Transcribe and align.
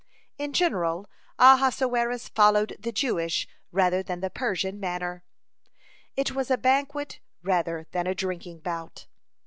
In 0.39 0.51
general, 0.53 1.07
Ahasuerus 1.37 2.27
followed 2.29 2.75
the 2.79 2.91
Jewish 2.91 3.47
rather 3.71 4.01
than 4.01 4.19
the 4.19 4.31
Persian 4.31 4.79
manner. 4.79 5.23
It 6.15 6.31
was 6.31 6.49
a 6.49 6.57
banquet 6.57 7.19
rather 7.43 7.85
than 7.91 8.07
a 8.07 8.15
drinking 8.15 8.61
bout. 8.61 9.05